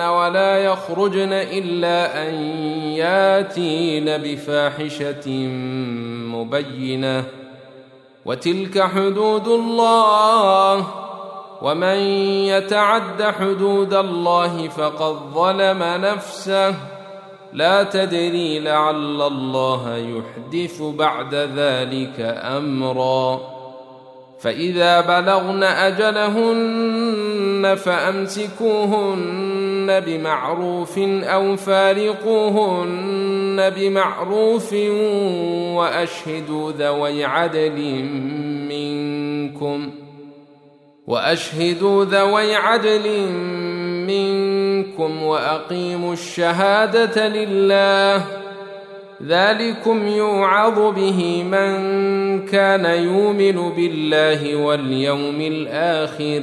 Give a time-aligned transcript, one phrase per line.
[0.00, 2.34] ولا يخرجن إلا أن
[2.94, 5.30] ياتين بفاحشة
[6.34, 7.24] مبينة.
[8.26, 10.86] وتلك حدود الله.
[11.62, 11.96] ومن
[12.46, 16.74] يتعد حدود الله فقد ظلم نفسه.
[17.52, 23.40] لا تدري لعل الله يحدث بعد ذلك أمرا.
[24.40, 29.65] فإذا بلغن أجلهن فأمسكوهن
[30.00, 33.16] بمعروف أو فارقوهن
[33.76, 34.72] بمعروف
[35.76, 38.04] وأشهدوا ذوي عدل
[38.68, 39.90] منكم
[41.06, 43.32] وأشهدوا ذوي عدل
[44.06, 48.24] منكم وأقيموا الشهادة لله
[49.22, 51.76] ذلكم يوعظ به من
[52.46, 56.42] كان يؤمن بالله واليوم الآخر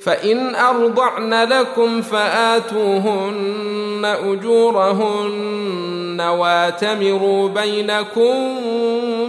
[0.00, 8.54] فإن أرضعن لكم فآتوهن أجورهن واتمروا بينكم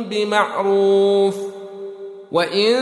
[0.10, 1.36] بمعروف
[2.32, 2.76] وإن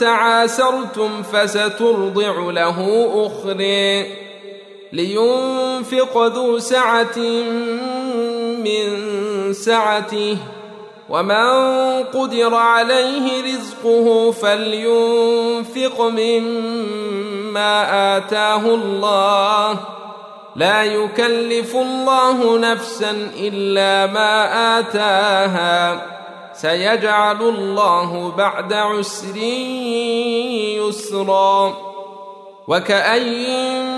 [0.00, 4.06] تعاسرتم فسترضع له أخرى
[4.92, 7.18] لينفق ذو سعة
[8.64, 8.88] من
[9.52, 10.36] سعته
[11.08, 11.44] ومن
[12.04, 17.17] قدر عليه رزقه فلينفق مما
[18.16, 19.78] آتاه الله.
[20.56, 26.02] لا يكلف الله نفسا إلا ما آتاها.
[26.54, 29.36] سيجعل الله بعد عسر
[30.86, 31.76] يسرا.
[32.68, 33.97] وكأين